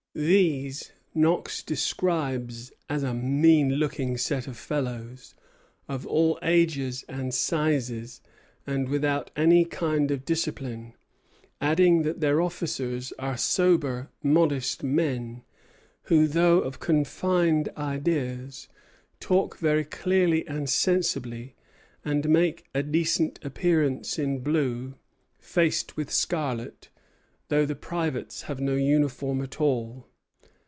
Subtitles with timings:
[0.13, 5.35] These Knox describes as a mean looking set of fellows,
[5.87, 8.19] of all ages and sizes,
[8.67, 10.95] and without any kind of discipline;
[11.61, 15.43] adding that their officers are sober, modest men,
[16.03, 18.67] who, though of confined ideas,
[19.21, 21.55] talk very clearly and sensibly,
[22.03, 24.95] and make a decent appearance in blue,
[25.39, 26.89] faced with scarlet,
[27.47, 30.07] though the privates have no uniform at all.